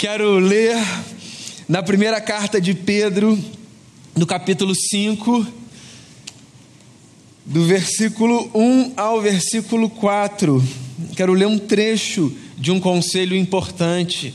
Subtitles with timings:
[0.00, 0.78] Quero ler
[1.68, 3.38] na primeira carta de Pedro,
[4.16, 5.46] no capítulo 5,
[7.44, 10.64] do versículo 1 ao versículo 4.
[11.14, 14.32] Quero ler um trecho de um conselho importante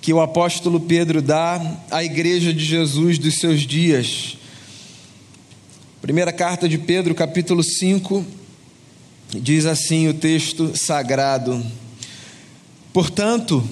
[0.00, 1.60] que o apóstolo Pedro dá
[1.90, 4.38] à igreja de Jesus dos seus dias.
[6.00, 8.24] Primeira carta de Pedro, capítulo 5,
[9.34, 11.62] diz assim o texto sagrado:
[12.90, 13.62] Portanto,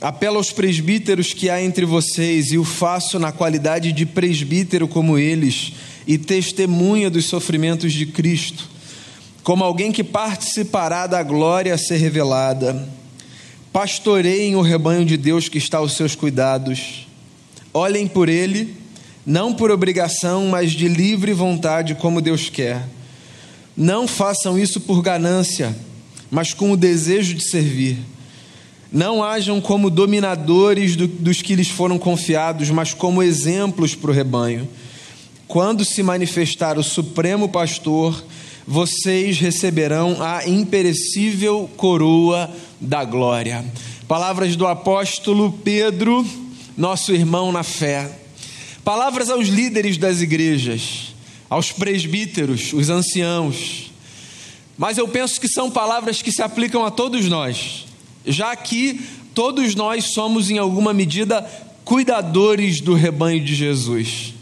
[0.00, 5.18] apelo aos presbíteros que há entre vocês, e o faço na qualidade de presbítero como
[5.18, 5.72] eles,
[6.06, 8.68] e testemunha dos sofrimentos de Cristo,
[9.42, 12.88] como alguém que participará da glória a ser revelada.
[13.72, 17.06] Pastoreiem o rebanho de Deus que está aos seus cuidados.
[17.72, 18.76] Olhem por ele
[19.28, 22.82] não por obrigação, mas de livre vontade, como Deus quer.
[23.76, 25.76] Não façam isso por ganância,
[26.30, 27.98] mas com o desejo de servir.
[28.90, 34.14] Não hajam como dominadores do, dos que lhes foram confiados, mas como exemplos para o
[34.14, 34.68] rebanho.
[35.46, 38.24] Quando se manifestar o Supremo Pastor,
[38.66, 43.64] vocês receberão a imperecível coroa da glória.
[44.06, 46.26] Palavras do apóstolo Pedro,
[46.76, 48.10] nosso irmão na fé.
[48.84, 51.14] Palavras aos líderes das igrejas,
[51.48, 53.90] aos presbíteros, os anciãos.
[54.76, 57.87] Mas eu penso que são palavras que se aplicam a todos nós,
[58.26, 59.00] já que
[59.34, 61.42] todos nós somos, em alguma medida,
[61.84, 64.34] cuidadores do rebanho de Jesus.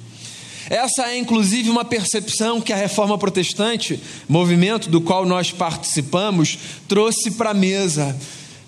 [0.69, 7.31] Essa é inclusive uma percepção que a reforma protestante, movimento do qual nós participamos, trouxe
[7.31, 8.17] para a mesa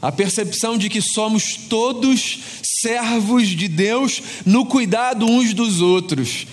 [0.00, 2.38] a percepção de que somos todos
[2.82, 6.46] servos de Deus no cuidado uns dos outros.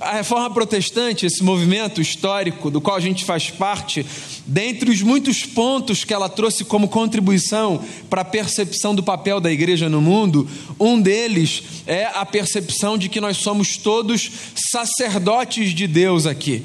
[0.00, 4.06] A reforma protestante, esse movimento histórico do qual a gente faz parte,
[4.46, 9.50] dentre os muitos pontos que ela trouxe como contribuição para a percepção do papel da
[9.50, 14.30] igreja no mundo, um deles é a percepção de que nós somos todos
[14.70, 16.62] sacerdotes de Deus aqui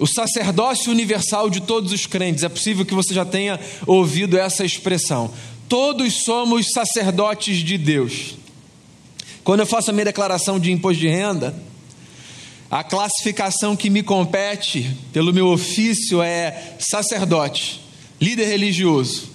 [0.00, 2.42] o sacerdócio universal de todos os crentes.
[2.42, 5.30] É possível que você já tenha ouvido essa expressão.
[5.68, 8.34] Todos somos sacerdotes de Deus.
[9.44, 11.54] Quando eu faço a minha declaração de imposto de renda,
[12.72, 17.82] a classificação que me compete pelo meu ofício é sacerdote,
[18.18, 19.28] líder religioso.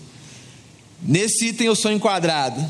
[1.00, 2.68] Nesse item eu sou enquadrado.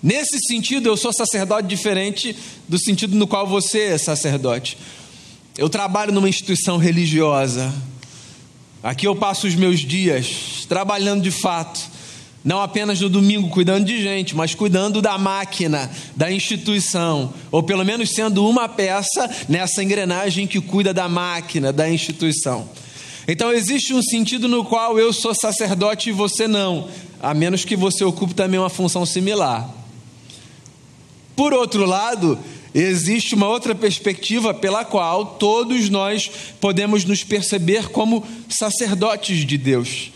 [0.00, 2.36] Nesse sentido, eu sou sacerdote diferente
[2.68, 4.78] do sentido no qual você é sacerdote.
[5.56, 7.74] Eu trabalho numa instituição religiosa.
[8.80, 11.80] Aqui eu passo os meus dias trabalhando de fato.
[12.48, 17.84] Não apenas no domingo cuidando de gente, mas cuidando da máquina, da instituição, ou pelo
[17.84, 22.66] menos sendo uma peça nessa engrenagem que cuida da máquina, da instituição.
[23.28, 26.88] Então existe um sentido no qual eu sou sacerdote e você não,
[27.20, 29.68] a menos que você ocupe também uma função similar.
[31.36, 32.38] Por outro lado,
[32.74, 40.12] existe uma outra perspectiva pela qual todos nós podemos nos perceber como sacerdotes de Deus.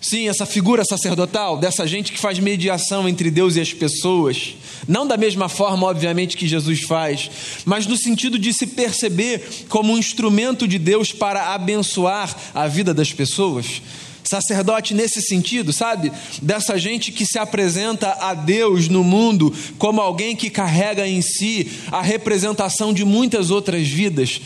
[0.00, 4.54] Sim, essa figura sacerdotal, dessa gente que faz mediação entre Deus e as pessoas,
[4.88, 7.30] não da mesma forma, obviamente, que Jesus faz,
[7.66, 12.94] mas no sentido de se perceber como um instrumento de Deus para abençoar a vida
[12.94, 13.82] das pessoas.
[14.24, 16.10] Sacerdote nesse sentido, sabe?
[16.40, 21.70] Dessa gente que se apresenta a Deus no mundo como alguém que carrega em si
[21.90, 24.40] a representação de muitas outras vidas.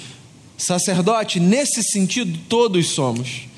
[0.56, 3.53] Sacerdote, nesse sentido, todos somos.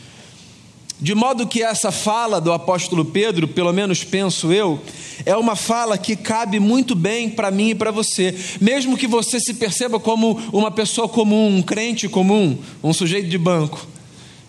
[0.98, 4.80] De modo que essa fala do apóstolo Pedro, pelo menos penso eu,
[5.26, 9.38] é uma fala que cabe muito bem para mim e para você, mesmo que você
[9.38, 13.86] se perceba como uma pessoa comum, um crente comum, um sujeito de banco.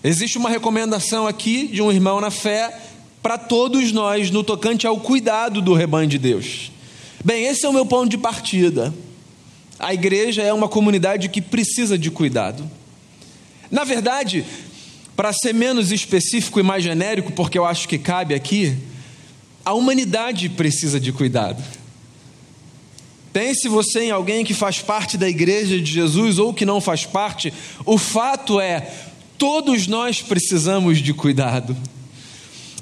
[0.01, 2.79] Existe uma recomendação aqui de um irmão na fé
[3.21, 6.71] para todos nós no tocante ao cuidado do rebanho de Deus.
[7.25, 8.93] Bem, esse é o meu ponto de partida.
[9.77, 12.63] A igreja é uma comunidade que precisa de cuidado.
[13.69, 14.45] Na verdade,
[15.17, 18.77] para ser menos específico e mais genérico, porque eu acho que cabe aqui,
[19.65, 21.61] a humanidade precisa de cuidado.
[23.33, 27.05] Pense você em alguém que faz parte da igreja de Jesus ou que não faz
[27.05, 27.53] parte,
[27.85, 28.89] o fato é,
[29.37, 31.77] Todos nós precisamos de cuidado.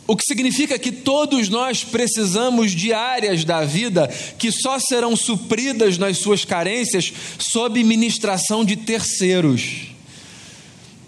[0.08, 4.08] O que significa que todos nós precisamos de áreas da vida
[4.38, 9.94] que só serão supridas nas suas carências sob ministração de terceiros.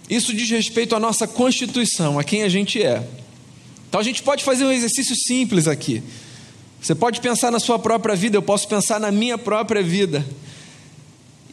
[0.09, 3.06] Isso diz respeito à nossa constituição, a quem a gente é.
[3.89, 6.01] Então a gente pode fazer um exercício simples aqui.
[6.81, 10.25] Você pode pensar na sua própria vida, eu posso pensar na minha própria vida.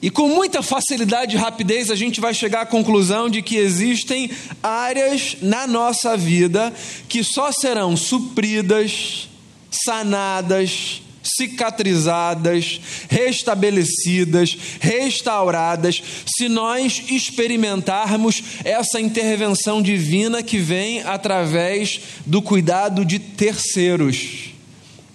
[0.03, 4.31] E com muita facilidade e rapidez a gente vai chegar à conclusão de que existem
[4.62, 6.73] áreas na nossa vida
[7.09, 9.29] que só serão supridas,
[9.71, 23.05] sanadas, cicatrizadas, restabelecidas, restauradas, se nós experimentarmos essa intervenção divina que vem através do cuidado
[23.05, 24.50] de terceiros.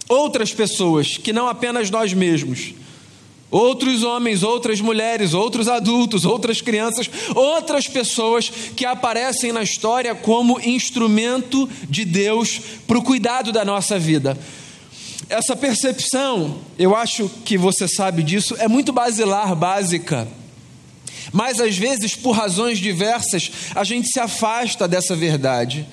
[0.08, 2.74] Outras pessoas, que não apenas nós mesmos.
[3.52, 10.60] Outros homens, outras mulheres, outros adultos, outras crianças, outras pessoas que aparecem na história como
[10.62, 14.38] instrumento de Deus para o cuidado da nossa vida.
[15.30, 20.28] Essa percepção, eu acho que você sabe disso, é muito basilar, básica.
[21.32, 25.86] Mas às vezes, por razões diversas, a gente se afasta dessa verdade.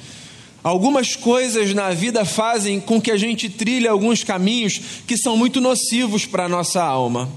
[0.64, 5.60] Algumas coisas na vida fazem com que a gente trilhe alguns caminhos que são muito
[5.60, 7.28] nocivos para a nossa alma.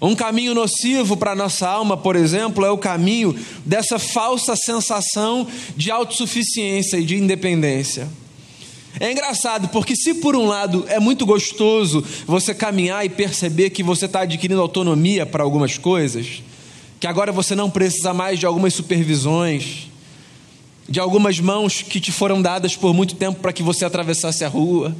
[0.00, 3.36] Um caminho nocivo para a nossa alma, por exemplo, é o caminho
[3.66, 5.46] dessa falsa sensação
[5.76, 8.08] de autossuficiência e de independência.
[9.00, 13.82] É engraçado, porque se por um lado é muito gostoso você caminhar e perceber que
[13.82, 16.42] você está adquirindo autonomia para algumas coisas,
[17.00, 19.90] que agora você não precisa mais de algumas supervisões,
[20.88, 24.48] de algumas mãos que te foram dadas por muito tempo para que você atravessasse a
[24.48, 24.94] rua,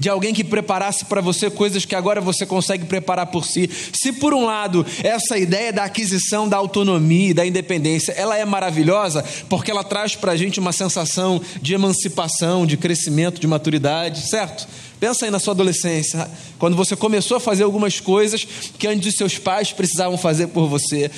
[0.00, 3.68] de alguém que preparasse para você coisas que agora você consegue preparar por si.
[3.92, 8.44] Se por um lado essa ideia da aquisição da autonomia e da independência, ela é
[8.46, 14.26] maravilhosa porque ela traz para a gente uma sensação de emancipação, de crescimento, de maturidade,
[14.30, 14.66] certo?
[14.98, 18.46] Pensa aí na sua adolescência, quando você começou a fazer algumas coisas
[18.78, 21.10] que antes os seus pais precisavam fazer por você.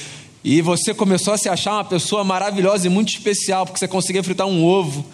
[0.45, 4.25] E você começou a se achar uma pessoa maravilhosa e muito especial, porque você conseguia
[4.25, 5.05] fritar um ovo,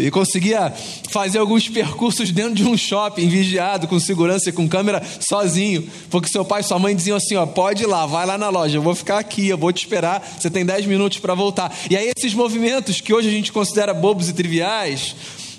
[0.00, 0.72] e conseguia
[1.10, 5.86] fazer alguns percursos dentro de um shopping, vigiado, com segurança e com câmera, sozinho.
[6.10, 8.48] Porque seu pai e sua mãe diziam assim: ó, pode ir lá, vai lá na
[8.48, 11.76] loja, eu vou ficar aqui, eu vou te esperar, você tem 10 minutos para voltar.
[11.88, 15.14] E aí, esses movimentos que hoje a gente considera bobos e triviais,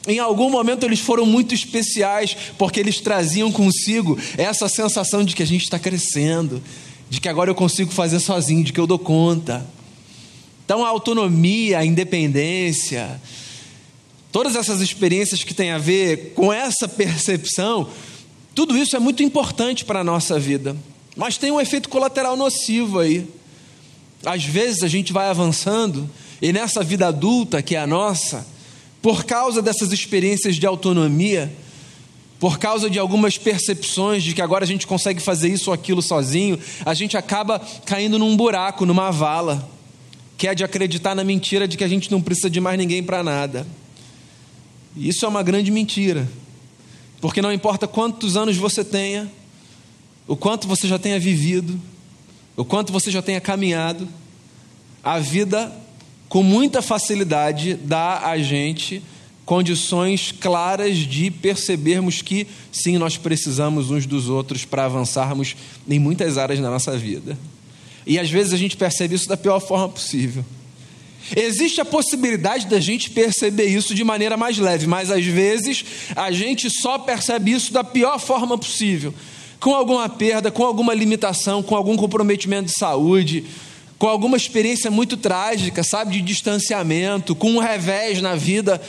[0.08, 5.44] em algum momento eles foram muito especiais, porque eles traziam consigo essa sensação de que
[5.44, 6.62] a gente está crescendo,
[7.10, 9.66] de que agora eu consigo fazer sozinho, de que eu dou conta.
[10.66, 13.22] Então, a autonomia, a independência,
[14.32, 17.90] Todas essas experiências que têm a ver com essa percepção,
[18.56, 20.76] tudo isso é muito importante para a nossa vida,
[21.18, 23.28] mas tem um efeito colateral nocivo aí.
[24.26, 26.10] Às vezes a gente vai avançando
[26.42, 28.48] e nessa vida adulta que é a nossa,
[29.02, 31.52] por causa dessas experiências de autonomia,
[32.40, 36.02] por causa de algumas percepções de que agora a gente consegue fazer isso ou aquilo
[36.02, 39.70] sozinho, a gente acaba caindo num buraco, numa vala,
[40.38, 43.04] que é de acreditar na mentira de que a gente não precisa de mais ninguém
[43.04, 43.68] para nada.
[44.96, 46.28] Isso é uma grande mentira,
[47.20, 49.32] porque não importa quantos anos você tenha,
[50.28, 51.80] o quanto você já tenha vivido,
[52.56, 54.08] o quanto você já tenha caminhado,
[55.04, 55.72] a vida,
[56.30, 59.02] com muita facilidade, dá a gente
[59.46, 65.58] condições claras de percebermos que, sim, nós precisamos uns dos outros para avançarmos
[65.90, 67.38] em muitas áreas da nossa vida.
[68.06, 70.46] E às vezes a gente percebe isso da pior forma possível.
[71.36, 75.86] Existe a possibilidade da gente perceber isso de maneira mais leve, mas às vezes
[76.16, 79.14] a gente só percebe isso da pior forma possível.
[79.60, 83.46] Com alguma perda, com alguma limitação, com algum comprometimento de saúde,
[84.00, 88.82] com alguma experiência muito trágica, sabe, de distanciamento, com um revés na vida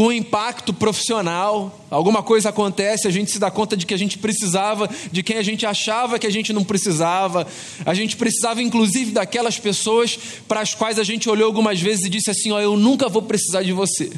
[0.00, 4.16] com impacto profissional, alguma coisa acontece, a gente se dá conta de que a gente
[4.16, 7.46] precisava de quem a gente achava que a gente não precisava,
[7.84, 12.08] a gente precisava inclusive daquelas pessoas para as quais a gente olhou algumas vezes e
[12.08, 14.10] disse assim: Ó, oh, eu nunca vou precisar de você.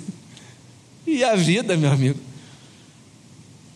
[1.05, 2.21] E a vida, meu amigo,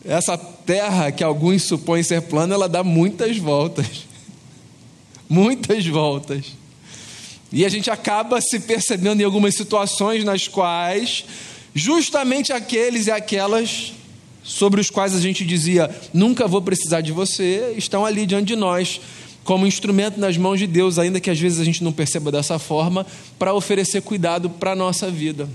[0.05, 4.07] essa terra que alguns supõem ser plana, ela dá muitas voltas.
[5.29, 6.53] Muitas voltas.
[7.51, 11.25] E a gente acaba se percebendo em algumas situações nas quais
[11.77, 13.93] justamente aqueles e aquelas
[14.43, 18.57] sobre os quais a gente dizia: nunca vou precisar de você, estão ali diante de
[18.57, 18.99] nós,
[19.45, 22.59] como instrumento nas mãos de Deus, ainda que às vezes a gente não perceba dessa
[22.59, 23.07] forma,
[23.39, 25.47] para oferecer cuidado para a nossa vida.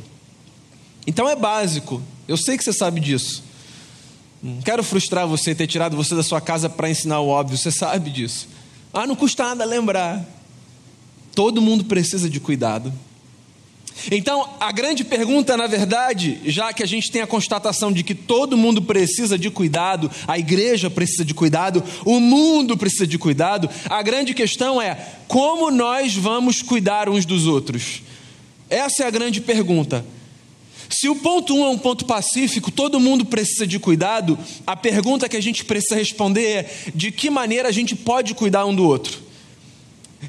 [1.08, 3.44] Então é básico, eu sei que você sabe disso.
[4.44, 7.72] Não quero frustrar você, ter tirado você da sua casa para ensinar o óbvio, você
[7.72, 8.48] sabe disso.
[8.94, 10.24] Ah, não custa nada lembrar.
[11.34, 12.94] Todo mundo precisa de cuidado.
[14.10, 18.16] Então, a grande pergunta, na verdade, já que a gente tem a constatação de que
[18.16, 23.70] todo mundo precisa de cuidado, a igreja precisa de cuidado, o mundo precisa de cuidado,
[23.90, 24.96] a grande questão é
[25.28, 28.02] como nós vamos cuidar uns dos outros?
[28.70, 30.06] Essa é a grande pergunta.
[30.90, 35.30] Se o ponto um é um ponto pacífico, todo mundo precisa de cuidado, a pergunta
[35.30, 38.84] que a gente precisa responder é: de que maneira a gente pode cuidar um do
[38.84, 39.31] outro?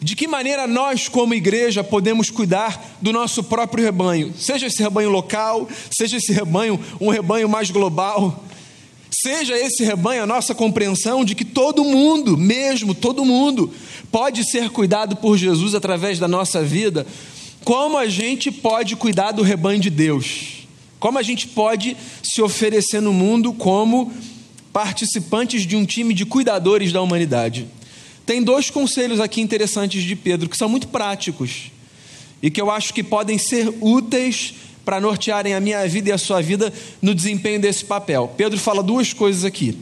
[0.00, 5.10] De que maneira nós, como igreja, podemos cuidar do nosso próprio rebanho, seja esse rebanho
[5.10, 8.44] local, seja esse rebanho um rebanho mais global?
[9.10, 13.70] Seja esse rebanho a nossa compreensão de que todo mundo, mesmo todo mundo,
[14.10, 17.06] pode ser cuidado por Jesus através da nossa vida,
[17.62, 20.66] como a gente pode cuidar do rebanho de Deus?
[20.98, 24.12] Como a gente pode se oferecer no mundo como
[24.72, 27.68] participantes de um time de cuidadores da humanidade?
[28.32, 31.70] Tem dois conselhos aqui interessantes de Pedro que são muito práticos
[32.40, 34.54] e que eu acho que podem ser úteis
[34.86, 36.72] para nortearem a minha vida e a sua vida
[37.02, 38.32] no desempenho desse papel.
[38.34, 39.78] Pedro fala duas coisas aqui.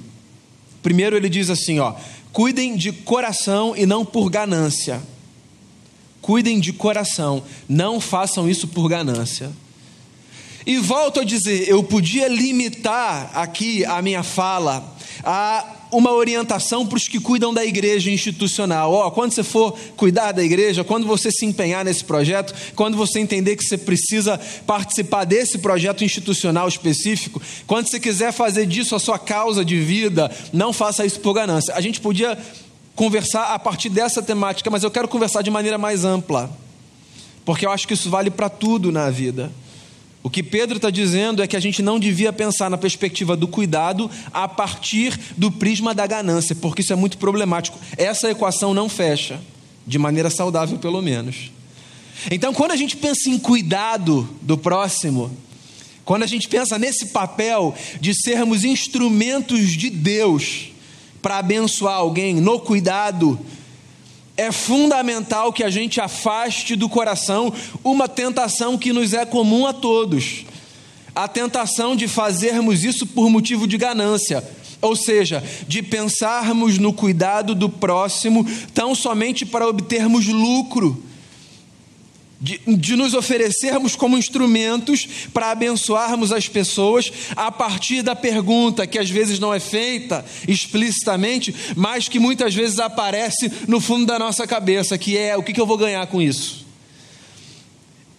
[0.83, 1.95] Primeiro, ele diz assim: ó,
[2.33, 5.00] cuidem de coração e não por ganância.
[6.21, 9.52] Cuidem de coração, não façam isso por ganância.
[10.66, 16.97] E volto a dizer, eu podia limitar aqui a minha fala a uma orientação para
[16.97, 18.92] os que cuidam da igreja institucional.
[18.92, 22.97] Ó, oh, quando você for cuidar da igreja, quando você se empenhar nesse projeto, quando
[22.97, 28.94] você entender que você precisa participar desse projeto institucional específico, quando você quiser fazer disso
[28.94, 31.75] a sua causa de vida, não faça isso por ganância.
[31.75, 32.38] A gente podia
[32.94, 36.50] conversar a partir dessa temática, mas eu quero conversar de maneira mais ampla,
[37.44, 39.50] porque eu acho que isso vale para tudo na vida.
[40.23, 43.49] O que Pedro está dizendo é que a gente não devia pensar na perspectiva do
[43.49, 47.79] cuidado a partir do prisma da ganância, porque isso é muito problemático.
[47.97, 49.41] Essa equação não fecha,
[49.87, 51.50] de maneira saudável, pelo menos.
[52.31, 55.31] Então, quando a gente pensa em cuidado do próximo,
[56.05, 60.71] quando a gente pensa nesse papel de sermos instrumentos de Deus
[61.23, 63.39] para abençoar alguém no cuidado,
[64.40, 67.52] é fundamental que a gente afaste do coração
[67.85, 70.47] uma tentação que nos é comum a todos:
[71.14, 74.42] a tentação de fazermos isso por motivo de ganância.
[74.80, 81.04] Ou seja, de pensarmos no cuidado do próximo tão somente para obtermos lucro,
[82.40, 88.99] de, de, nos oferecermos como instrumentos para abençoarmos as pessoas a partir da pergunta que
[88.99, 94.47] às vezes não é feita explicitamente, mas que muitas vezes aparece no fundo da nossa
[94.47, 96.64] cabeça, que é o que, que eu vou ganhar com isso?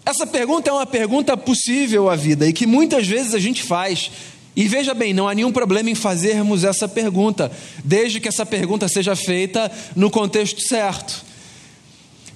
[0.05, 4.11] Essa pergunta é uma pergunta possível à vida e que muitas vezes a gente faz.
[4.55, 7.51] E veja bem, não há nenhum problema em fazermos essa pergunta,
[7.83, 11.30] desde que essa pergunta seja feita no contexto certo.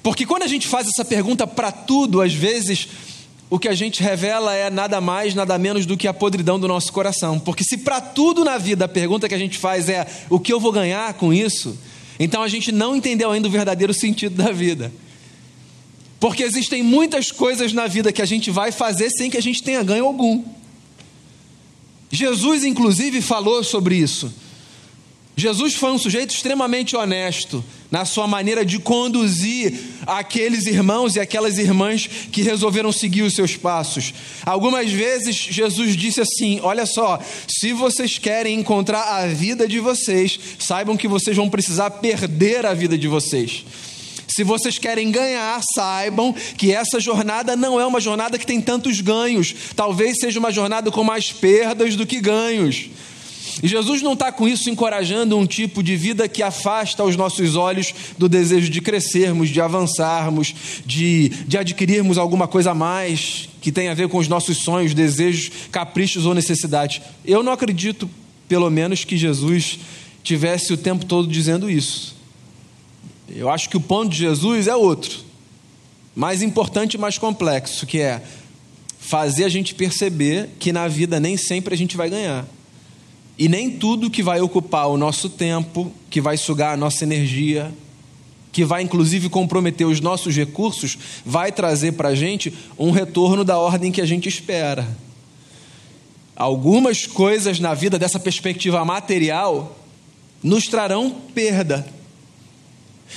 [0.05, 2.87] Porque quando a gente faz essa pergunta para tudo, às vezes
[3.49, 6.67] o que a gente revela é nada mais, nada menos do que a podridão do
[6.67, 7.39] nosso coração.
[7.39, 10.53] Porque se para tudo na vida a pergunta que a gente faz é o que
[10.53, 11.75] eu vou ganhar com isso,
[12.19, 14.93] então a gente não entendeu ainda o verdadeiro sentido da vida.
[16.19, 19.63] Porque existem muitas coisas na vida que a gente vai fazer sem que a gente
[19.63, 20.43] tenha ganho algum.
[22.11, 24.31] Jesus, inclusive, falou sobre isso.
[25.37, 29.77] Jesus foi um sujeito extremamente honesto na sua maneira de conduzir
[30.07, 34.13] aqueles irmãos e aquelas irmãs que resolveram seguir os seus passos.
[34.45, 40.39] Algumas vezes Jesus disse assim: Olha só, se vocês querem encontrar a vida de vocês,
[40.57, 43.65] saibam que vocês vão precisar perder a vida de vocês.
[44.27, 48.99] Se vocês querem ganhar, saibam que essa jornada não é uma jornada que tem tantos
[48.99, 52.89] ganhos, talvez seja uma jornada com mais perdas do que ganhos.
[53.61, 57.55] E Jesus não está com isso encorajando um tipo de vida que afasta os nossos
[57.55, 60.53] olhos do desejo de crescermos, de avançarmos,
[60.85, 64.93] de, de adquirirmos alguma coisa a mais que tem a ver com os nossos sonhos,
[64.93, 67.01] desejos, caprichos ou necessidades.
[67.25, 68.07] Eu não acredito,
[68.47, 69.79] pelo menos, que Jesus
[70.23, 72.15] tivesse o tempo todo dizendo isso.
[73.27, 75.19] Eu acho que o ponto de Jesus é outro,
[76.15, 78.21] mais importante e mais complexo, que é
[78.99, 82.45] fazer a gente perceber que na vida nem sempre a gente vai ganhar.
[83.37, 87.73] E nem tudo que vai ocupar o nosso tempo, que vai sugar a nossa energia,
[88.51, 93.57] que vai inclusive comprometer os nossos recursos, vai trazer para a gente um retorno da
[93.57, 94.87] ordem que a gente espera.
[96.35, 99.77] Algumas coisas na vida dessa perspectiva material
[100.41, 101.85] nos trarão perda.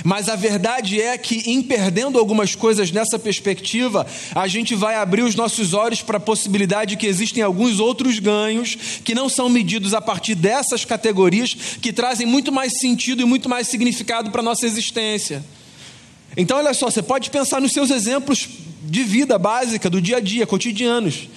[0.05, 5.23] Mas a verdade é que, em perdendo algumas coisas nessa perspectiva, a gente vai abrir
[5.23, 9.49] os nossos olhos para a possibilidade de que existem alguns outros ganhos que não são
[9.49, 14.41] medidos a partir dessas categorias, que trazem muito mais sentido e muito mais significado para
[14.41, 15.45] a nossa existência.
[16.37, 18.49] Então, olha só, você pode pensar nos seus exemplos
[18.85, 21.29] de vida básica, do dia a dia, cotidianos.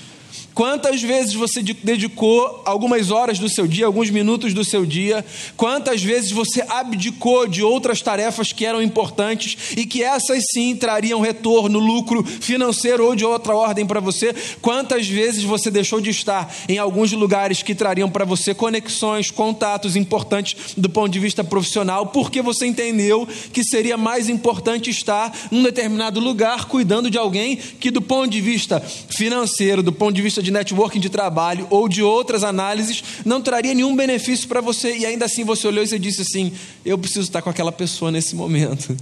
[0.54, 5.26] Quantas vezes você dedicou algumas horas do seu dia, alguns minutos do seu dia?
[5.56, 11.22] Quantas vezes você abdicou de outras tarefas que eram importantes e que essas sim trariam
[11.22, 14.36] retorno, lucro financeiro ou de outra ordem para você?
[14.62, 19.96] Quantas vezes você deixou de estar em alguns lugares que trariam para você conexões, contatos
[19.96, 25.64] importantes do ponto de vista profissional, porque você entendeu que seria mais importante estar num
[25.64, 30.42] determinado lugar cuidando de alguém que, do ponto de vista financeiro, do ponto de vista
[30.42, 34.98] de de networking de trabalho ou de outras análises não traria nenhum benefício para você
[34.98, 36.52] e ainda assim você olhou e você disse assim:
[36.86, 38.96] eu preciso estar com aquela pessoa nesse momento.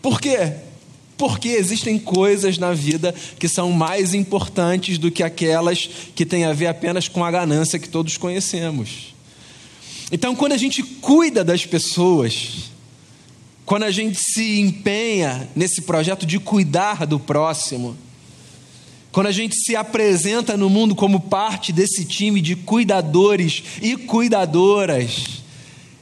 [0.00, 0.52] Por quê?
[1.18, 6.52] Porque existem coisas na vida que são mais importantes do que aquelas que têm a
[6.52, 9.14] ver apenas com a ganância que todos conhecemos.
[10.10, 12.70] Então, quando a gente cuida das pessoas,
[13.66, 17.96] quando a gente se empenha nesse projeto de cuidar do próximo,
[19.12, 25.42] quando a gente se apresenta no mundo como parte desse time de cuidadores e cuidadoras,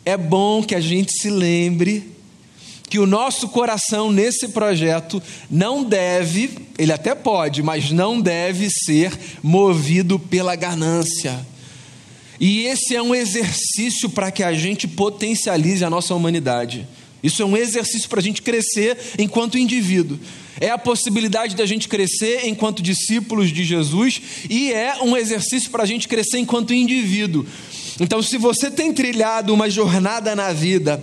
[0.04, 2.18] é bom que a gente se lembre
[2.88, 9.12] que o nosso coração nesse projeto não deve, ele até pode, mas não deve ser
[9.42, 11.46] movido pela ganância.
[12.40, 16.86] E esse é um exercício para que a gente potencialize a nossa humanidade.
[17.22, 20.18] Isso é um exercício para a gente crescer enquanto indivíduo.
[20.60, 25.82] É a possibilidade da gente crescer enquanto discípulos de Jesus e é um exercício para
[25.82, 27.46] a gente crescer enquanto indivíduo.
[28.00, 31.02] Então, se você tem trilhado uma jornada na vida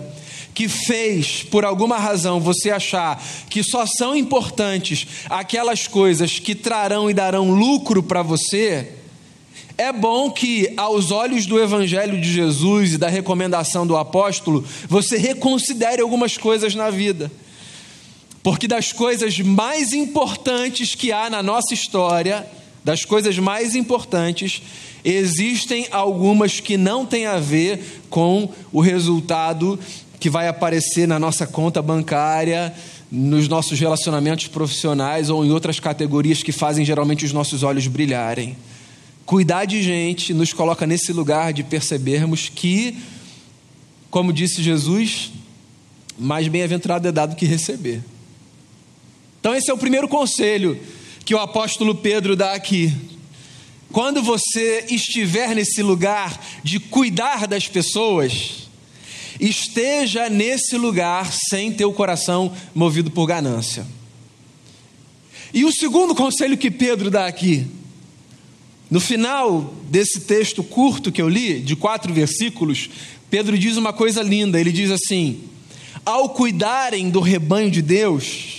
[0.54, 7.10] que fez, por alguma razão, você achar que só são importantes aquelas coisas que trarão
[7.10, 8.92] e darão lucro para você,
[9.76, 15.18] é bom que, aos olhos do Evangelho de Jesus e da recomendação do apóstolo, você
[15.18, 17.30] reconsidere algumas coisas na vida.
[18.46, 22.46] Porque das coisas mais importantes que há na nossa história,
[22.84, 24.62] das coisas mais importantes,
[25.04, 29.76] existem algumas que não têm a ver com o resultado
[30.20, 32.72] que vai aparecer na nossa conta bancária,
[33.10, 38.56] nos nossos relacionamentos profissionais ou em outras categorias que fazem geralmente os nossos olhos brilharem.
[39.24, 42.96] Cuidar de gente nos coloca nesse lugar de percebermos que,
[44.08, 45.32] como disse Jesus,
[46.16, 48.02] mais bem-aventurado é dado que receber.
[49.46, 50.76] Então, esse é o primeiro conselho
[51.24, 52.92] que o apóstolo Pedro dá aqui.
[53.92, 58.68] Quando você estiver nesse lugar de cuidar das pessoas,
[59.38, 63.86] esteja nesse lugar sem ter o coração movido por ganância.
[65.54, 67.68] E o segundo conselho que Pedro dá aqui,
[68.90, 72.90] no final desse texto curto que eu li, de quatro versículos,
[73.30, 75.44] Pedro diz uma coisa linda: ele diz assim:
[76.04, 78.55] ao cuidarem do rebanho de Deus,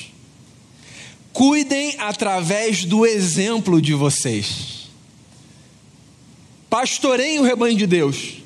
[1.38, 4.90] cuidem através do exemplo de vocês.
[6.68, 8.38] Pastoreiem o rebanho de Deus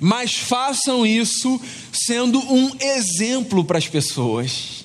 [0.00, 1.60] mas façam isso
[1.92, 4.84] sendo um exemplo para as pessoas.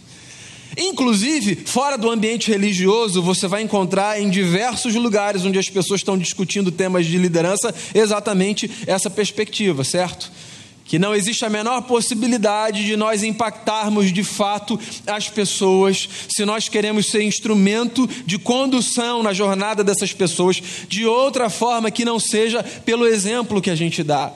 [0.77, 6.17] Inclusive, fora do ambiente religioso, você vai encontrar em diversos lugares onde as pessoas estão
[6.17, 10.31] discutindo temas de liderança exatamente essa perspectiva, certo?
[10.91, 14.77] Que não existe a menor possibilidade de nós impactarmos de fato
[15.07, 21.49] as pessoas, se nós queremos ser instrumento de condução na jornada dessas pessoas, de outra
[21.49, 24.33] forma que não seja pelo exemplo que a gente dá.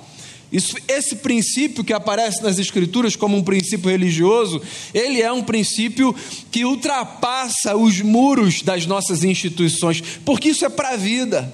[0.49, 4.61] Isso, esse princípio que aparece nas Escrituras como um princípio religioso,
[4.93, 6.15] ele é um princípio
[6.49, 11.53] que ultrapassa os muros das nossas instituições, porque isso é para a vida.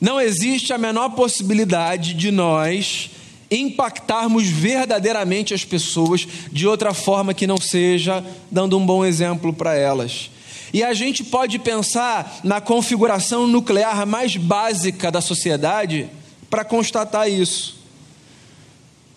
[0.00, 3.10] Não existe a menor possibilidade de nós
[3.50, 9.74] impactarmos verdadeiramente as pessoas de outra forma que não seja dando um bom exemplo para
[9.74, 10.30] elas.
[10.72, 16.08] E a gente pode pensar na configuração nuclear mais básica da sociedade
[16.50, 17.78] para constatar isso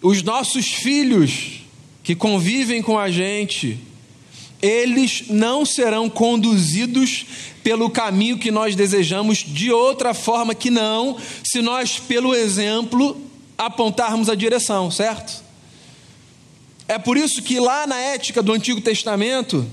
[0.02, 1.62] os nossos filhos
[2.04, 3.78] que convivem com a gente,
[4.62, 7.26] eles não serão conduzidos
[7.63, 13.15] pelo caminho que nós desejamos de outra forma que não, se nós, pelo exemplo,
[13.65, 15.43] apontarmos a direção, certo?
[16.88, 19.65] É por isso que lá na ética do Antigo Testamento,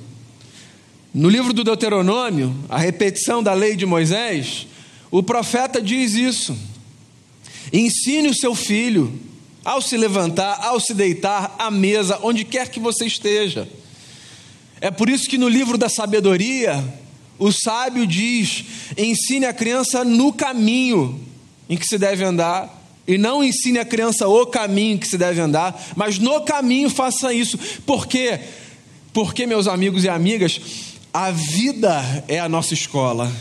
[1.13, 4.67] no livro do Deuteronômio, a repetição da lei de Moisés,
[5.11, 6.57] o profeta diz isso.
[7.73, 9.19] Ensine o seu filho
[9.65, 13.67] ao se levantar, ao se deitar, à mesa, onde quer que você esteja.
[14.81, 16.85] É por isso que no livro da sabedoria,
[17.39, 18.65] o sábio diz:
[18.97, 21.21] ensine a criança no caminho
[21.69, 22.78] em que se deve andar,
[23.09, 27.33] e não ensine a criança o caminho que se deve andar, mas no caminho faça
[27.33, 27.59] isso.
[27.87, 28.39] Por quê?
[29.15, 30.61] Porque, meus amigos e amigas,
[31.13, 33.33] a vida é a nossa escola.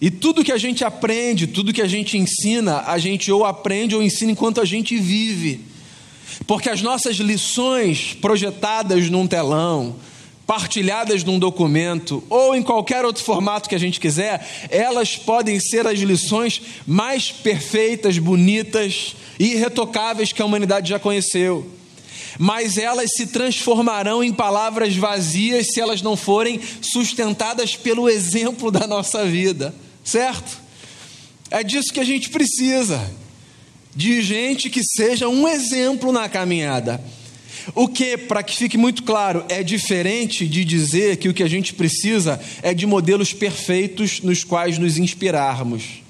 [0.00, 3.94] E tudo que a gente aprende, tudo que a gente ensina, a gente ou aprende
[3.94, 5.60] ou ensina enquanto a gente vive.
[6.44, 9.94] Porque as nossas lições projetadas num telão,
[10.46, 15.86] partilhadas num documento ou em qualquer outro formato que a gente quiser, elas podem ser
[15.86, 21.70] as lições mais perfeitas, bonitas e irretocáveis que a humanidade já conheceu.
[22.38, 28.86] Mas elas se transformarão em palavras vazias se elas não forem sustentadas pelo exemplo da
[28.86, 29.74] nossa vida
[30.04, 30.60] certo?
[31.50, 33.10] É disso que a gente precisa,
[33.94, 37.02] de gente que seja um exemplo na caminhada.
[37.74, 41.48] O que, para que fique muito claro, é diferente de dizer que o que a
[41.48, 46.02] gente precisa é de modelos perfeitos nos quais nos inspirarmos.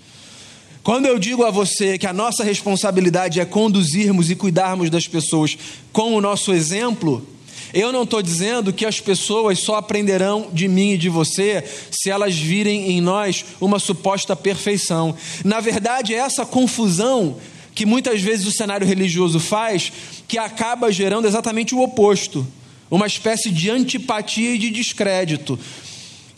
[0.82, 5.56] Quando eu digo a você que a nossa responsabilidade é conduzirmos e cuidarmos das pessoas
[5.92, 7.24] com o nosso exemplo,
[7.72, 12.10] eu não estou dizendo que as pessoas só aprenderão de mim e de você se
[12.10, 15.14] elas virem em nós uma suposta perfeição.
[15.44, 17.36] Na verdade, é essa confusão
[17.74, 19.92] que muitas vezes o cenário religioso faz
[20.28, 22.46] que acaba gerando exatamente o oposto
[22.92, 25.58] uma espécie de antipatia e de descrédito.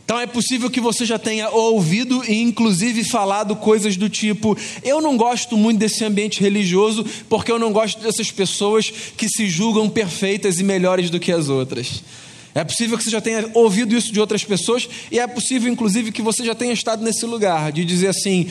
[0.05, 5.01] Então é possível que você já tenha ouvido e inclusive falado coisas do tipo: eu
[5.01, 9.89] não gosto muito desse ambiente religioso porque eu não gosto dessas pessoas que se julgam
[9.89, 12.05] perfeitas e melhores do que as outras.
[12.55, 16.13] É possível que você já tenha ouvido isso de outras pessoas e é possível inclusive
[16.13, 18.47] que você já tenha estado nesse lugar de dizer assim: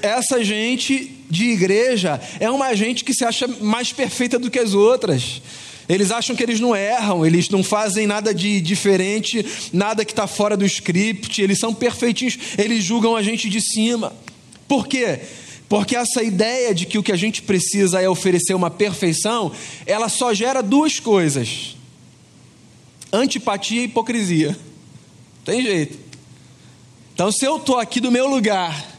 [0.00, 4.74] essa gente de igreja é uma gente que se acha mais perfeita do que as
[4.74, 5.42] outras.
[5.88, 10.26] Eles acham que eles não erram, eles não fazem nada de diferente, nada que está
[10.26, 14.14] fora do script, eles são perfeitinhos, eles julgam a gente de cima.
[14.66, 15.20] Por quê?
[15.66, 19.50] Porque essa ideia de que o que a gente precisa é oferecer uma perfeição,
[19.86, 21.74] ela só gera duas coisas:
[23.12, 24.56] antipatia e hipocrisia.
[25.44, 25.98] Tem jeito.
[27.14, 28.97] Então, se eu estou aqui do meu lugar,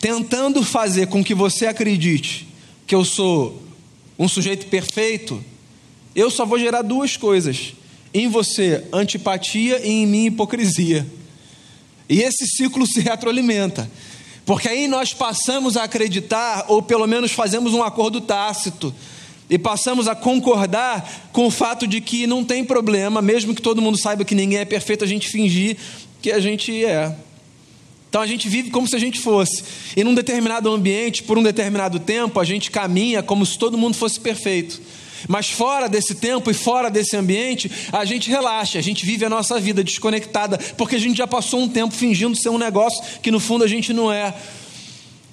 [0.00, 2.48] tentando fazer com que você acredite
[2.86, 3.62] que eu sou
[4.18, 5.44] um sujeito perfeito,
[6.16, 7.74] eu só vou gerar duas coisas:
[8.12, 11.06] em você antipatia e em mim hipocrisia.
[12.08, 13.88] E esse ciclo se retroalimenta.
[14.44, 18.92] Porque aí nós passamos a acreditar, ou pelo menos fazemos um acordo tácito,
[19.48, 23.82] e passamos a concordar com o fato de que não tem problema, mesmo que todo
[23.82, 25.76] mundo saiba que ninguém é perfeito, a gente fingir
[26.20, 27.14] que a gente é.
[28.10, 29.62] Então a gente vive como se a gente fosse.
[29.96, 33.96] E num determinado ambiente, por um determinado tempo, a gente caminha como se todo mundo
[33.96, 34.82] fosse perfeito.
[35.28, 39.28] Mas fora desse tempo e fora desse ambiente, a gente relaxa, a gente vive a
[39.28, 43.30] nossa vida desconectada, porque a gente já passou um tempo fingindo ser um negócio que
[43.30, 44.34] no fundo a gente não é.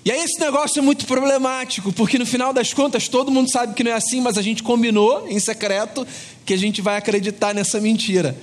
[0.05, 3.73] E aí esse negócio é muito problemático, porque no final das contas todo mundo sabe
[3.73, 6.05] que não é assim, mas a gente combinou em secreto
[6.45, 8.37] que a gente vai acreditar nessa mentira.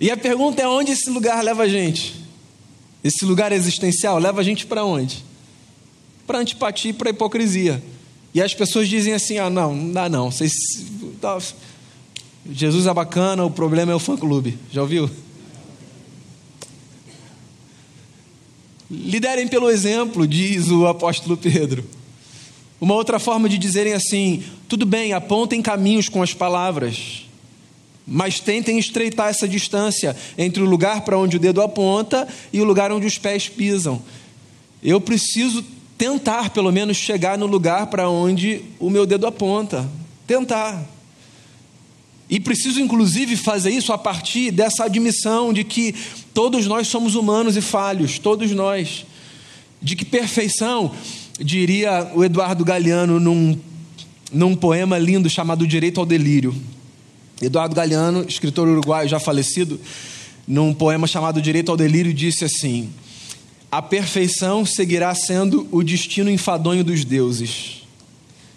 [0.00, 2.27] E a pergunta é onde esse lugar leva a gente?
[3.02, 5.24] Esse lugar existencial leva a gente para onde?
[6.26, 7.82] Para antipatia e para hipocrisia.
[8.34, 10.30] E as pessoas dizem assim: ah, não, não dá não.
[10.30, 10.52] Vocês,
[11.20, 11.38] tá,
[12.50, 14.58] Jesus é bacana, o problema é o fã-clube.
[14.70, 15.08] Já ouviu?
[18.90, 21.84] Liderem pelo exemplo, diz o apóstolo Pedro.
[22.80, 27.27] Uma outra forma de dizerem assim: tudo bem, apontem caminhos com as palavras,
[28.08, 32.64] mas tentem estreitar essa distância entre o lugar para onde o dedo aponta e o
[32.64, 34.02] lugar onde os pés pisam.
[34.82, 35.62] Eu preciso
[35.98, 39.88] tentar, pelo menos, chegar no lugar para onde o meu dedo aponta.
[40.26, 40.82] Tentar.
[42.30, 45.94] E preciso, inclusive, fazer isso a partir dessa admissão de que
[46.32, 49.04] todos nós somos humanos e falhos, todos nós.
[49.82, 50.92] De que perfeição,
[51.38, 53.58] diria o Eduardo Galeano num,
[54.32, 56.54] num poema lindo chamado Direito ao Delírio.
[57.40, 59.80] Eduardo Galeano, escritor uruguaio já falecido,
[60.46, 62.90] num poema chamado Direito ao Delírio, disse assim:
[63.70, 67.78] A perfeição seguirá sendo o destino enfadonho dos deuses.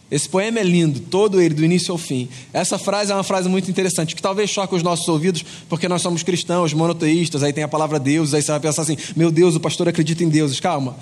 [0.09, 2.27] Esse poema é lindo, todo ele, do início ao fim.
[2.51, 6.01] Essa frase é uma frase muito interessante, que talvez choque os nossos ouvidos, porque nós
[6.01, 9.55] somos cristãos, monoteístas, aí tem a palavra Deus, aí você vai pensar assim: meu Deus,
[9.55, 10.59] o pastor acredita em deuses.
[10.59, 10.97] Calma,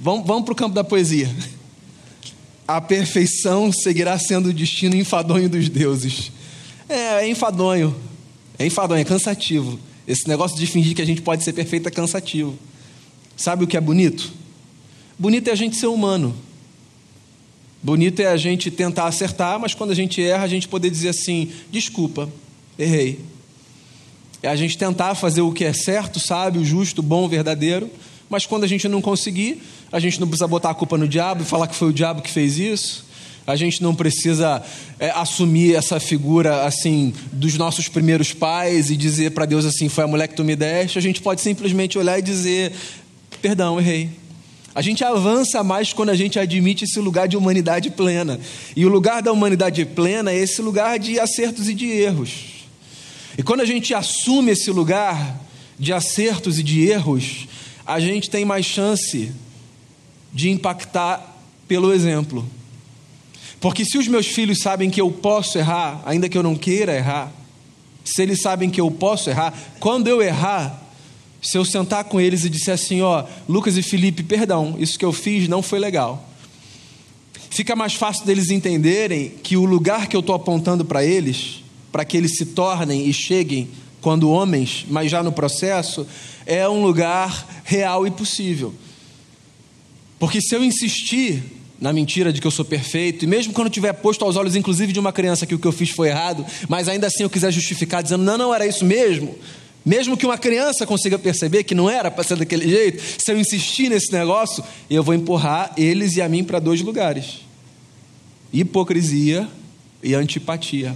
[0.00, 1.30] vamos, vamos para o campo da poesia.
[2.66, 6.32] A perfeição seguirá sendo o destino enfadonho dos deuses.
[6.90, 7.94] É, é enfadonho.
[8.58, 9.78] É enfadonho, é cansativo.
[10.08, 12.58] Esse negócio de fingir que a gente pode ser perfeito é cansativo.
[13.36, 14.32] Sabe o que é bonito?
[15.16, 16.34] Bonito é a gente ser humano.
[17.80, 21.10] Bonito é a gente tentar acertar, mas quando a gente erra, a gente poder dizer
[21.10, 22.28] assim: desculpa,
[22.78, 23.20] errei.
[24.42, 27.88] É a gente tentar fazer o que é certo, sábio, justo, bom, verdadeiro,
[28.28, 31.42] mas quando a gente não conseguir, a gente não precisa botar a culpa no diabo
[31.42, 33.06] e falar que foi o diabo que fez isso.
[33.50, 34.62] A gente não precisa
[34.98, 40.04] é, assumir essa figura assim dos nossos primeiros pais e dizer para Deus assim: foi
[40.04, 40.98] a mulher que tu me deste.
[40.98, 42.72] A gente pode simplesmente olhar e dizer:
[43.42, 44.10] perdão, errei.
[44.72, 48.38] A gente avança mais quando a gente admite esse lugar de humanidade plena.
[48.76, 52.30] E o lugar da humanidade plena é esse lugar de acertos e de erros.
[53.36, 55.40] E quando a gente assume esse lugar
[55.78, 57.48] de acertos e de erros,
[57.84, 59.32] a gente tem mais chance
[60.32, 61.36] de impactar
[61.66, 62.46] pelo exemplo.
[63.60, 66.96] Porque se os meus filhos sabem que eu posso errar, ainda que eu não queira
[66.96, 67.30] errar,
[68.02, 70.82] se eles sabem que eu posso errar, quando eu errar,
[71.42, 75.04] se eu sentar com eles e disser assim: ó, Lucas e Felipe, perdão, isso que
[75.04, 76.26] eu fiz não foi legal.
[77.50, 82.04] Fica mais fácil deles entenderem que o lugar que eu estou apontando para eles, para
[82.04, 83.68] que eles se tornem e cheguem
[84.00, 86.06] quando homens, mas já no processo,
[86.46, 88.72] é um lugar real e possível.
[90.18, 93.92] Porque se eu insistir na mentira de que eu sou perfeito, e mesmo quando tiver
[93.94, 96.88] posto aos olhos, inclusive, de uma criança que o que eu fiz foi errado, mas
[96.88, 99.34] ainda assim eu quiser justificar, dizendo, não, não era isso mesmo,
[99.84, 103.38] mesmo que uma criança consiga perceber que não era para ser daquele jeito, se eu
[103.38, 107.40] insistir nesse negócio, eu vou empurrar eles e a mim para dois lugares:
[108.52, 109.48] hipocrisia
[110.02, 110.94] e antipatia.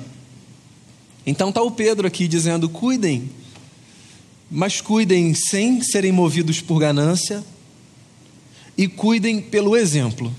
[1.27, 3.31] Então está o Pedro aqui dizendo: cuidem,
[4.51, 7.43] mas cuidem sem serem movidos por ganância
[8.77, 10.31] e cuidem pelo exemplo.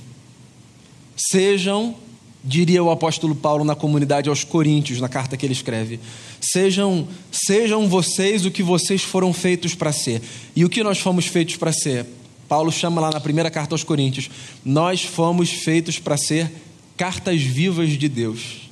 [1.16, 1.96] Sejam,
[2.44, 6.00] diria o apóstolo Paulo na comunidade aos Coríntios, na carta que ele escreve,
[6.40, 10.22] sejam, sejam vocês o que vocês foram feitos para ser.
[10.56, 12.06] E o que nós fomos feitos para ser?
[12.48, 14.30] Paulo chama lá na primeira carta aos Coríntios:
[14.64, 16.52] nós fomos feitos para ser
[16.96, 18.70] cartas vivas de Deus.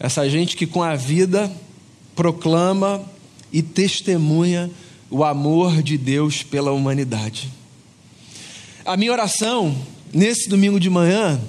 [0.00, 1.50] Essa gente que com a vida
[2.14, 3.04] proclama
[3.52, 4.70] e testemunha
[5.10, 7.48] o amor de Deus pela humanidade.
[8.84, 9.76] A minha oração
[10.12, 11.40] nesse domingo de manhã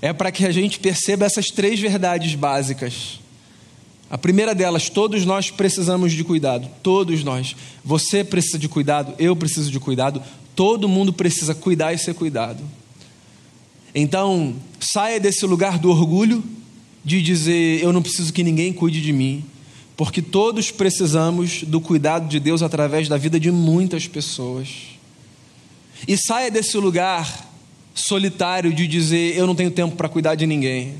[0.00, 3.20] é para que a gente perceba essas três verdades básicas.
[4.10, 7.54] A primeira delas, todos nós precisamos de cuidado, todos nós.
[7.84, 10.22] Você precisa de cuidado, eu preciso de cuidado,
[10.54, 12.62] todo mundo precisa cuidar e ser cuidado.
[13.94, 16.42] Então, saia desse lugar do orgulho
[17.04, 19.44] de dizer eu não preciso que ninguém cuide de mim,
[19.96, 24.68] porque todos precisamos do cuidado de Deus através da vida de muitas pessoas.
[26.06, 27.47] E saia desse lugar
[27.98, 30.94] solitário de dizer eu não tenho tempo para cuidar de ninguém.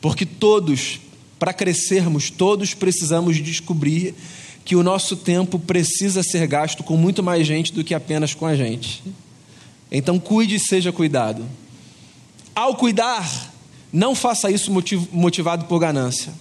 [0.00, 1.00] Porque todos,
[1.38, 4.14] para crescermos, todos precisamos descobrir
[4.64, 8.46] que o nosso tempo precisa ser gasto com muito mais gente do que apenas com
[8.46, 9.02] a gente.
[9.90, 11.44] Então cuide e seja cuidado.
[12.54, 13.52] Ao cuidar,
[13.92, 14.70] não faça isso
[15.12, 16.32] motivado por ganância.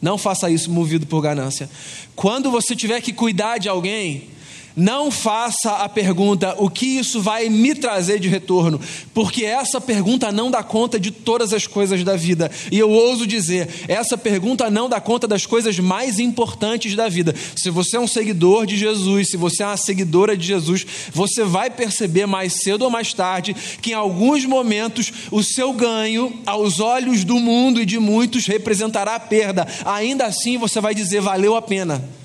[0.00, 1.70] Não faça isso movido por ganância.
[2.16, 4.28] Quando você tiver que cuidar de alguém,
[4.76, 8.80] não faça a pergunta: o que isso vai me trazer de retorno?
[9.14, 12.50] Porque essa pergunta não dá conta de todas as coisas da vida.
[12.70, 17.34] E eu ouso dizer: essa pergunta não dá conta das coisas mais importantes da vida.
[17.56, 21.44] Se você é um seguidor de Jesus, se você é uma seguidora de Jesus, você
[21.44, 26.80] vai perceber mais cedo ou mais tarde que em alguns momentos o seu ganho, aos
[26.80, 29.66] olhos do mundo e de muitos, representará perda.
[29.84, 32.21] Ainda assim, você vai dizer: valeu a pena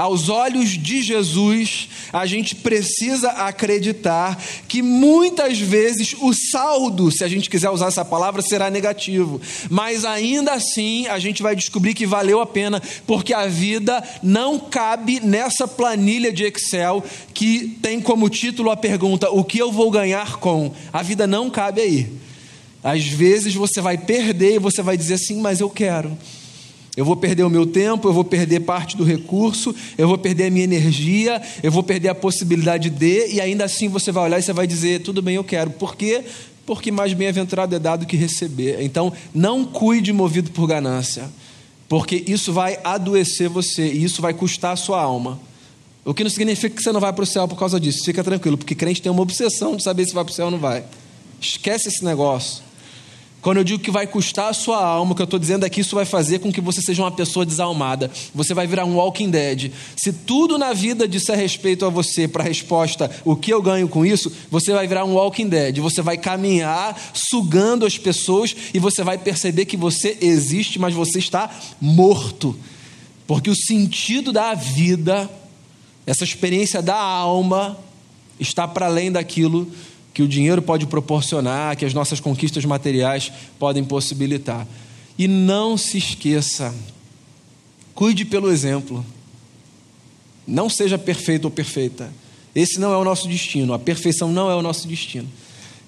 [0.00, 7.28] aos olhos de Jesus, a gente precisa acreditar que muitas vezes o saldo, se a
[7.28, 9.38] gente quiser usar essa palavra, será negativo.
[9.68, 14.58] Mas ainda assim, a gente vai descobrir que valeu a pena, porque a vida não
[14.58, 19.90] cabe nessa planilha de Excel que tem como título a pergunta: o que eu vou
[19.90, 20.72] ganhar com?
[20.90, 22.12] A vida não cabe aí.
[22.82, 26.16] Às vezes você vai perder e você vai dizer assim, mas eu quero.
[26.96, 30.46] Eu vou perder o meu tempo, eu vou perder parte do recurso, eu vou perder
[30.46, 34.38] a minha energia, eu vou perder a possibilidade de, e ainda assim você vai olhar
[34.38, 35.70] e você vai dizer: tudo bem, eu quero.
[35.70, 36.24] Por quê?
[36.66, 38.82] Porque mais bem-aventurado é dado que receber.
[38.82, 41.30] Então, não cuide movido por ganância,
[41.88, 45.40] porque isso vai adoecer você e isso vai custar a sua alma.
[46.04, 48.04] O que não significa que você não vai para o céu por causa disso.
[48.04, 50.50] Fica tranquilo, porque crente tem uma obsessão de saber se vai para o céu ou
[50.50, 50.84] não vai.
[51.40, 52.62] Esquece esse negócio.
[53.40, 55.70] Quando eu digo que vai custar a sua alma, o que eu estou dizendo é
[55.70, 58.10] que isso vai fazer com que você seja uma pessoa desalmada.
[58.34, 59.72] Você vai virar um walking dead.
[59.96, 63.88] Se tudo na vida disser respeito a você para a resposta, o que eu ganho
[63.88, 65.78] com isso, você vai virar um walking dead.
[65.78, 71.18] Você vai caminhar sugando as pessoas e você vai perceber que você existe, mas você
[71.18, 71.50] está
[71.80, 72.54] morto.
[73.26, 75.30] Porque o sentido da vida,
[76.06, 77.78] essa experiência da alma,
[78.38, 79.70] está para além daquilo
[80.12, 84.66] que o dinheiro pode proporcionar, que as nossas conquistas materiais podem possibilitar.
[85.18, 86.74] E não se esqueça,
[87.94, 89.04] cuide pelo exemplo.
[90.46, 92.12] Não seja perfeito ou perfeita.
[92.54, 95.28] Esse não é o nosso destino, a perfeição não é o nosso destino.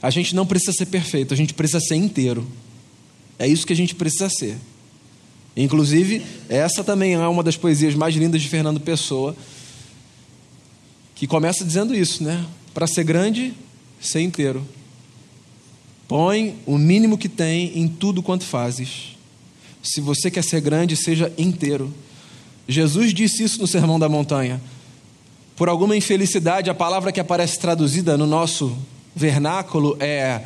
[0.01, 2.47] A gente não precisa ser perfeito, a gente precisa ser inteiro.
[3.39, 4.57] É isso que a gente precisa ser.
[5.57, 9.37] Inclusive, essa também é uma das poesias mais lindas de Fernando Pessoa,
[11.15, 12.45] que começa dizendo isso, né?
[12.73, 13.53] Para ser grande,
[14.03, 14.67] ser inteiro.
[16.09, 19.17] Põe o mínimo que tem em tudo quanto fazes.
[19.83, 21.93] Se você quer ser grande, seja inteiro.
[22.69, 24.61] Jesus disse isso no Sermão da Montanha.
[25.57, 28.77] Por alguma infelicidade, a palavra que aparece traduzida no nosso
[29.15, 30.43] vernáculo é: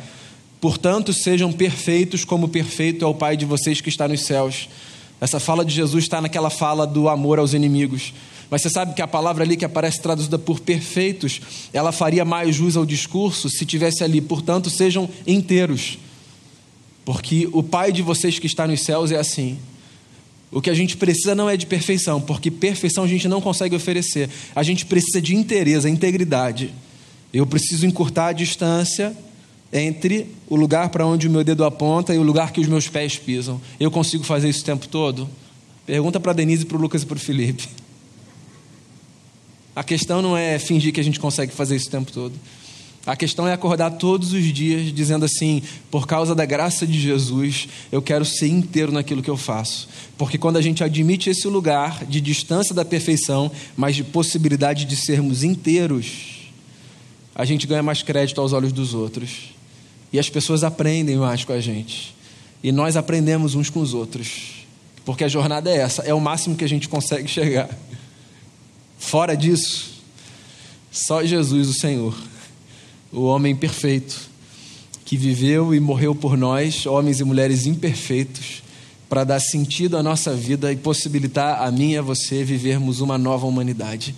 [0.61, 4.69] portanto, sejam perfeitos como perfeito é o Pai de vocês que está nos céus.
[5.19, 8.13] Essa fala de Jesus está naquela fala do amor aos inimigos.
[8.49, 11.41] Mas você sabe que a palavra ali que aparece traduzida por perfeitos,
[11.73, 15.97] ela faria mais jus ao discurso se tivesse ali, portanto, sejam inteiros.
[17.03, 19.57] Porque o Pai de vocês que está nos céus é assim.
[20.51, 23.75] O que a gente precisa não é de perfeição, porque perfeição a gente não consegue
[23.75, 24.29] oferecer.
[24.55, 26.73] A gente precisa de inteireza, integridade.
[27.33, 29.15] Eu preciso encurtar a distância
[29.71, 32.87] entre o lugar para onde o meu dedo aponta e o lugar que os meus
[32.87, 33.59] pés pisam.
[33.77, 35.29] Eu consigo fazer isso o tempo todo?
[35.85, 37.67] Pergunta para a Denise, para o Lucas e para o Felipe.
[39.77, 42.33] A questão não é fingir que a gente consegue fazer isso o tempo todo.
[43.05, 45.61] A questão é acordar todos os dias dizendo assim:
[45.91, 49.87] por causa da graça de Jesus, eu quero ser inteiro naquilo que eu faço.
[50.17, 54.95] Porque quando a gente admite esse lugar de distância da perfeição, mas de possibilidade de
[54.95, 56.49] sermos inteiros,
[57.35, 59.51] a gente ganha mais crédito aos olhos dos outros.
[60.11, 62.15] E as pessoas aprendem mais com a gente.
[62.63, 64.65] E nós aprendemos uns com os outros.
[65.05, 67.69] Porque a jornada é essa, é o máximo que a gente consegue chegar.
[68.97, 70.01] Fora disso,
[70.91, 72.17] só Jesus, o Senhor,
[73.11, 74.19] o homem perfeito,
[75.05, 78.63] que viveu e morreu por nós, homens e mulheres imperfeitos,
[79.07, 83.17] para dar sentido à nossa vida e possibilitar a mim e a você vivermos uma
[83.17, 84.13] nova humanidade.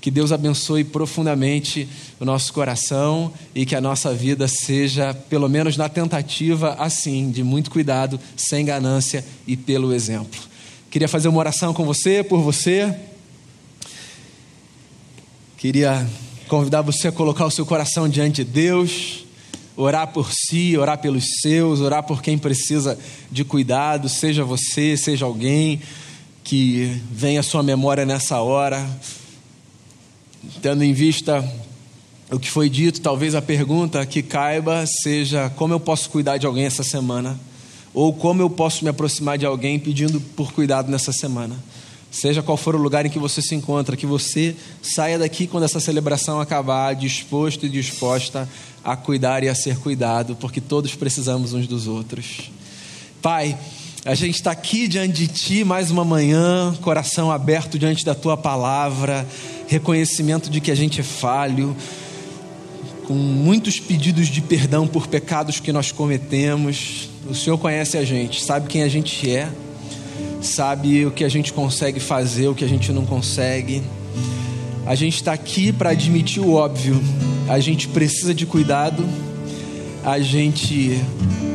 [0.00, 1.86] Que Deus abençoe profundamente
[2.18, 7.44] o nosso coração e que a nossa vida seja, pelo menos na tentativa, assim, de
[7.44, 10.40] muito cuidado, sem ganância e pelo exemplo.
[10.90, 12.96] Queria fazer uma oração com você, por você.
[15.60, 16.08] Queria
[16.48, 19.26] convidar você a colocar o seu coração diante de Deus,
[19.76, 22.98] orar por si, orar pelos seus, orar por quem precisa
[23.30, 25.82] de cuidado, seja você, seja alguém
[26.42, 28.88] que venha à sua memória nessa hora,
[30.62, 31.46] tendo em vista
[32.30, 36.46] o que foi dito, talvez a pergunta que caiba seja: como eu posso cuidar de
[36.46, 37.38] alguém essa semana?
[37.92, 41.62] Ou como eu posso me aproximar de alguém pedindo por cuidado nessa semana?
[42.10, 45.62] Seja qual for o lugar em que você se encontra, que você saia daqui quando
[45.62, 48.48] essa celebração acabar, disposto e disposta
[48.82, 52.50] a cuidar e a ser cuidado, porque todos precisamos uns dos outros.
[53.22, 53.56] Pai,
[54.04, 58.36] a gente está aqui diante de Ti mais uma manhã, coração aberto diante da Tua
[58.36, 59.24] palavra,
[59.68, 61.76] reconhecimento de que a gente é falho,
[63.06, 67.08] com muitos pedidos de perdão por pecados que nós cometemos.
[67.28, 69.48] O Senhor conhece a gente, sabe quem a gente é
[70.40, 73.82] sabe o que a gente consegue fazer, o que a gente não consegue.
[74.86, 77.00] A gente está aqui para admitir o óbvio.
[77.48, 79.04] A gente precisa de cuidado,
[80.04, 80.98] a gente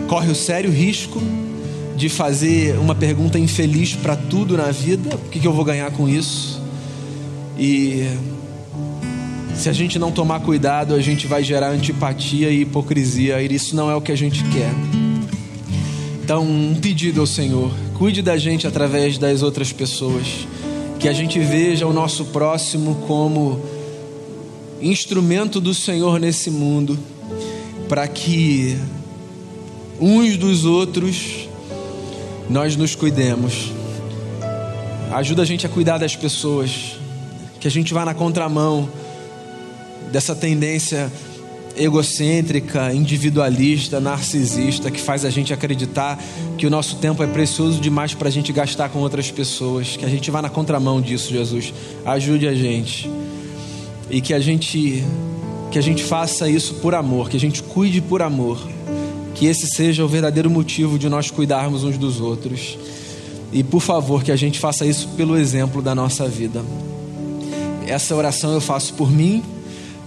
[0.08, 1.22] corre o sério risco
[1.96, 5.90] de fazer uma pergunta infeliz para tudo na vida: o que, que eu vou ganhar
[5.92, 6.62] com isso?
[7.58, 8.06] E
[9.56, 13.76] se a gente não tomar cuidado, a gente vai gerar antipatia e hipocrisia, e isso
[13.76, 14.72] não é o que a gente quer.
[16.24, 20.46] Então, um pedido ao Senhor Cuide da gente através das outras pessoas.
[21.00, 23.64] Que a gente veja o nosso próximo como
[24.82, 27.00] instrumento do Senhor nesse mundo,
[27.88, 28.78] para que
[30.00, 31.48] uns dos outros
[32.50, 33.72] nós nos cuidemos.
[35.12, 36.98] Ajuda a gente a cuidar das pessoas,
[37.62, 38.90] que a gente vá na contramão
[40.12, 41.10] dessa tendência
[41.78, 46.22] egocêntrica, individualista, narcisista, que faz a gente acreditar
[46.58, 49.98] que o nosso tempo é precioso demais para a gente gastar com outras pessoas.
[49.98, 51.74] Que a gente vá na contramão disso, Jesus.
[52.06, 53.10] Ajude a gente.
[54.10, 55.04] E que a gente
[55.72, 58.58] que a gente faça isso por amor, que a gente cuide por amor.
[59.34, 62.78] Que esse seja o verdadeiro motivo de nós cuidarmos uns dos outros.
[63.52, 66.64] E por favor, que a gente faça isso pelo exemplo da nossa vida.
[67.86, 69.44] Essa oração eu faço por mim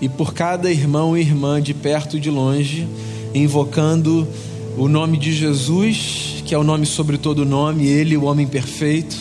[0.01, 2.87] e por cada irmão e irmã de perto e de longe,
[3.35, 4.27] invocando
[4.77, 9.17] o nome de Jesus, que é o nome sobre todo nome, ele, o homem perfeito,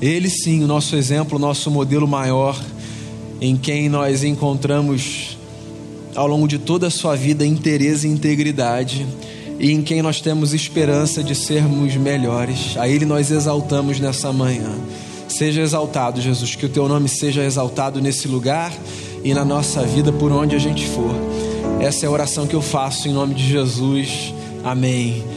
[0.00, 2.60] ele sim, o nosso exemplo, o nosso modelo maior,
[3.40, 5.36] em quem nós encontramos
[6.14, 9.06] ao longo de toda a sua vida interesse e integridade,
[9.58, 12.76] e em quem nós temos esperança de sermos melhores.
[12.76, 14.72] A ele nós exaltamos nessa manhã.
[15.28, 18.72] Seja exaltado, Jesus, que o teu nome seja exaltado nesse lugar
[19.24, 21.14] e na nossa vida por onde a gente for.
[21.80, 24.34] Essa é a oração que eu faço em nome de Jesus.
[24.64, 25.32] Amém.